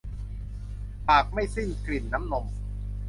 [1.07, 2.45] ปากไม่สิ้นกลิ่นน้ำนม